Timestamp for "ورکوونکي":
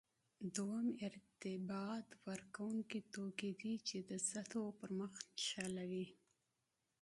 2.27-2.99